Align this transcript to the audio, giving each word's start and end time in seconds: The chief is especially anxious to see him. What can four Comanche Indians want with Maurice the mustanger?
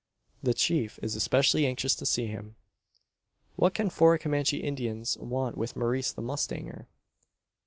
The 0.41 0.55
chief 0.55 0.97
is 1.03 1.15
especially 1.15 1.67
anxious 1.67 1.93
to 1.97 2.07
see 2.07 2.25
him. 2.25 2.55
What 3.55 3.75
can 3.75 3.91
four 3.91 4.17
Comanche 4.17 4.57
Indians 4.57 5.15
want 5.19 5.59
with 5.59 5.75
Maurice 5.75 6.11
the 6.11 6.23
mustanger? 6.23 6.87